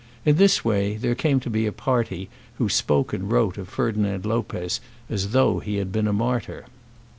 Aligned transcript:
In 0.25 0.37
this 0.37 0.65
way 0.65 0.95
there 0.97 1.13
came 1.13 1.39
to 1.41 1.49
be 1.51 1.67
a 1.67 1.71
party 1.71 2.27
who 2.55 2.69
spoke 2.69 3.13
and 3.13 3.31
wrote 3.31 3.59
of 3.59 3.69
Ferdinand 3.69 4.25
Lopez 4.25 4.81
as 5.11 5.29
though 5.29 5.59
he 5.59 5.75
had 5.75 5.91
been 5.91 6.07
a 6.07 6.11
martyr. 6.13 6.65